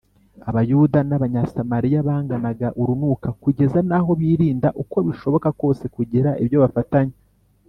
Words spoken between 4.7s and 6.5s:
uko bishoboka kose kugira